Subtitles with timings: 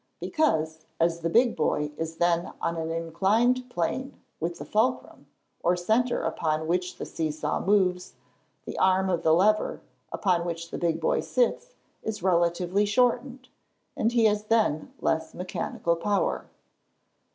[0.19, 5.27] _Because, as the big boy is then on an inclined plane with the fulcrum,
[5.61, 8.13] or centre upon which the see saw moves,
[8.65, 9.79] the arm of the lever,
[10.11, 13.49] upon which the big boy sits, is relatively shortened,
[13.95, 16.47] and he has then less mechanical power.